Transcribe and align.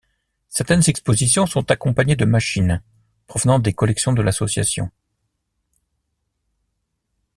Certaines 0.49 0.81
expositions 0.89 1.45
sont 1.45 1.69
accompagnées 1.69 2.15
de 2.15 2.25
machines 2.25 2.81
provenant 3.27 3.59
des 3.59 3.71
collections 3.73 4.13
de 4.13 4.23
l'association. 4.23 4.89